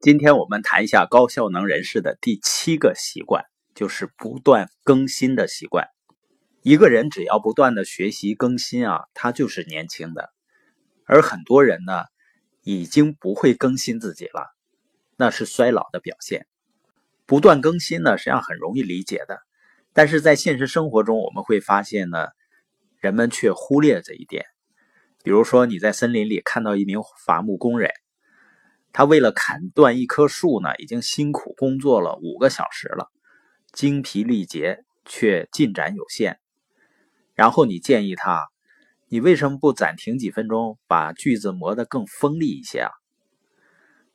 [0.00, 3.44] 今天我们谈一下高效能人士的第七个习惯，
[3.74, 5.88] 就是不断更新的习惯。
[6.62, 10.32] 一个人只要不断的学习更新啊，他就是年轻的。
[11.04, 12.04] 而很多人呢，
[12.62, 14.56] 已经不会更新自己了，
[15.18, 16.46] 那是衰老的表现。
[17.26, 19.42] 不断更新呢，实际上很容易理解的，
[19.92, 22.28] 但是在现实生活中，我们会发现呢，
[23.00, 24.46] 人们却忽略这一点。
[25.22, 27.90] 比如说，你在森林里看到一名伐木工人。
[28.92, 33.08] 他为了砍断一棵树呢，已经辛苦工作了五个小时了，
[33.72, 36.40] 精疲力竭，却进展有限。
[37.34, 38.48] 然后你建议他，
[39.08, 42.90] 你为什么不暂停几分钟，把锯子磨得更锋利一些啊？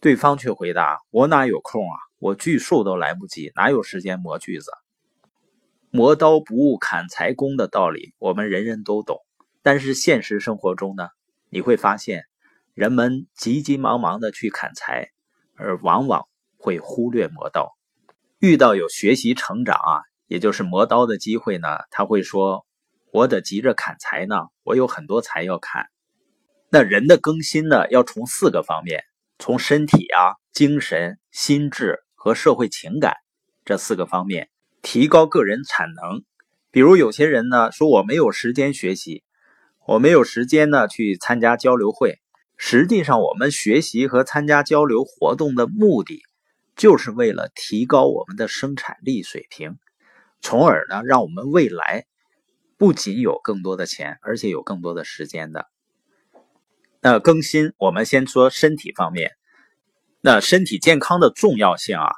[0.00, 1.96] 对方却回答：“我哪有空啊？
[2.18, 4.70] 我锯树都来不及，哪有时间磨锯子？
[5.90, 9.18] 磨刀不误砍柴工的道理，我们人人都懂。
[9.60, 11.08] 但是现实生活中呢，
[11.50, 12.24] 你会发现。”
[12.74, 15.10] 人们急急忙忙的去砍柴，
[15.56, 16.26] 而往往
[16.56, 17.76] 会忽略磨刀。
[18.38, 22.64] 遇到有学习成长啊，也就是磨刀的机会呢，他会说
[23.12, 25.84] ：“我得急着砍柴呢，我有很多柴要砍。”
[26.70, 29.04] 那人的更新呢，要从四个方面：
[29.38, 33.16] 从身体啊、精神、心智和社会情感
[33.66, 34.48] 这四个方面
[34.80, 36.24] 提高个人产能。
[36.70, 39.22] 比如有些人呢说：“我没有时间学习，
[39.86, 42.18] 我没有时间呢去参加交流会。”
[42.64, 46.22] 实际上，我们学习和参加交流活动的目的，
[46.76, 49.78] 就是为了提高我们的生产力水平，
[50.40, 52.06] 从而呢，让我们未来
[52.78, 55.66] 不仅有更多的钱，而且有更多的时间的。
[57.00, 59.32] 那更新，我们先说身体方面。
[60.20, 62.12] 那身体健康的重要性啊，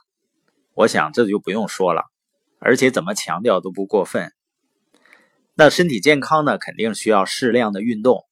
[0.74, 2.04] 我想这就不用说了，
[2.58, 4.30] 而且怎么强调都不过分。
[5.54, 8.26] 那身体健康呢，肯定需要适量的运动。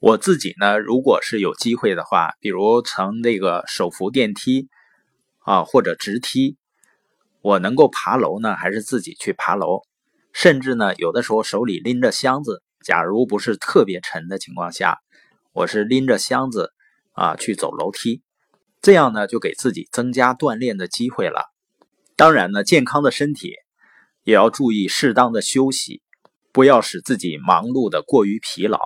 [0.00, 4.70] 我自己呢，如果是有机会的话，比如乘那个手扶电梯
[5.40, 6.56] 啊，或者直梯，
[7.42, 9.82] 我能够爬楼呢，还是自己去爬楼？
[10.32, 15.00] 甚至呢，有的时候手里拎着箱子，假如不是特别沉的情况下，
[15.52, 16.72] 我是拎着箱子
[17.12, 18.22] 啊去走楼梯，
[18.80, 21.44] 这样呢，就给自己增加锻炼的机会了。
[22.16, 23.52] 当然呢，健康的身体
[24.24, 26.00] 也要注意适当的休息，
[26.52, 28.78] 不要使自己忙碌的过于疲劳。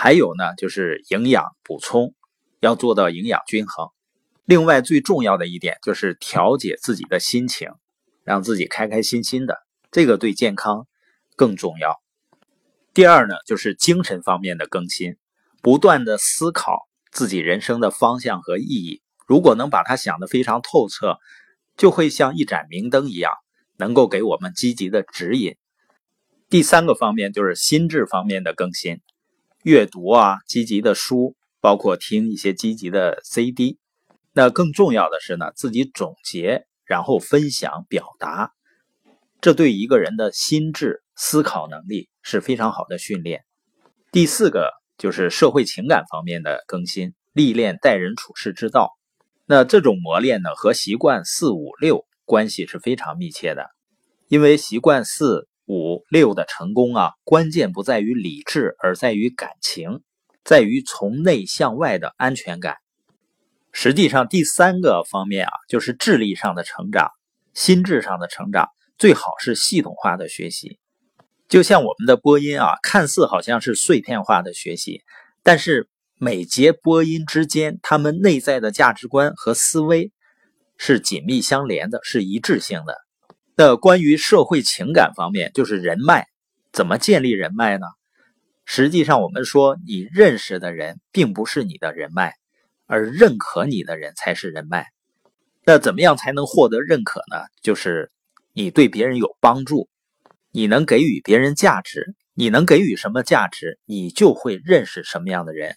[0.00, 2.14] 还有呢，就是营养补充
[2.60, 3.88] 要做到营养均衡。
[4.44, 7.70] 另外，最重要的一点就是调节自己的心情，
[8.22, 9.58] 让自己开开心心的，
[9.90, 10.86] 这个对健康
[11.34, 12.00] 更重要。
[12.94, 15.16] 第二呢，就是精神方面的更新，
[15.62, 19.02] 不断的思考自己人生的方向和意义。
[19.26, 21.18] 如果能把它想得非常透彻，
[21.76, 23.32] 就会像一盏明灯一样，
[23.76, 25.56] 能够给我们积极的指引。
[26.48, 29.00] 第三个方面就是心智方面的更新。
[29.68, 33.78] 阅读啊，积极的书，包括听一些积极的 CD。
[34.32, 38.52] 那更重要的是呢，自己总结，然后分享表达，
[39.42, 43.44] 这对一个人的心智思考能力是非常好的训练。
[44.10, 48.96] 第四个就是社会情感方面的更新，历练待人处事之道。
[49.44, 53.66] 那这种磨练呢，和习惯四五六关系是非常密切的，
[54.28, 55.46] 因为习惯四。
[55.68, 60.00] 五六的成功啊，关键不在于理智，而在于感情，
[60.42, 62.76] 在于从内向外的安全感。
[63.70, 67.10] 实际上，第三个方面啊，就是智力上的成长，
[67.52, 70.78] 心智上的成长，最好是系统化的学习。
[71.48, 75.02] 就像我们的播音啊，看似好像是碎片化的学习，
[75.42, 80.12] 但是每节播音之间，他们内在的价值观和思维
[80.78, 83.07] 是紧密相连的，是一致性的。
[83.60, 86.28] 那关于社会情感方面，就是人脉，
[86.72, 87.88] 怎么建立人脉呢？
[88.64, 92.34] 实际上，我们说你认识的人并不是你的人脉，
[92.86, 94.86] 而认可你的人才是人脉。
[95.64, 97.38] 那怎么样才能获得认可呢？
[97.60, 98.12] 就是
[98.52, 99.88] 你对别人有帮助，
[100.52, 105.74] 你能给予别人价值，你能给予什么价值，你就会认识什么样的人。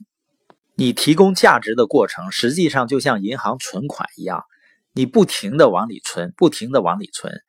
[0.76, 4.44] 你提供价值的过程，实际上就像银行存款一样，
[4.94, 7.42] 你不停的往里存，不停的往里存。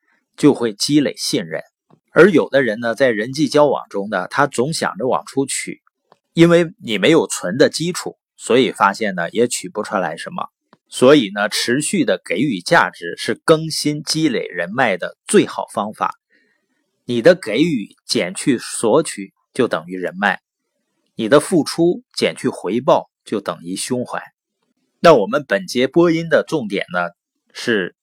[0.42, 1.62] 就会积累信任，
[2.10, 5.82] 而有的人呢，在人际交往中呢，他总想着往出取，
[6.32, 10.48] 因为你没有存的基础，所以发现呢也取不出来什么。
[10.88, 16.16] 所以呢，持续的给予价值是更新积累人脉的最好方法。
[17.04, 20.40] 你的给予减去索取就等于人脉，
[21.14, 24.20] 你的付出减去回报就等于胸怀。
[24.98, 27.10] 那我们本节播音的重点呢，
[27.52, 27.94] 是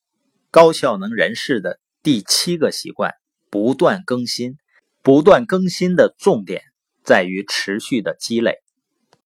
[0.51, 1.81] 高效能人士的。
[2.01, 3.13] 第七个习惯，
[3.49, 4.57] 不断更新。
[5.01, 6.61] 不断更新的重点
[7.05, 8.57] 在于持续的积累。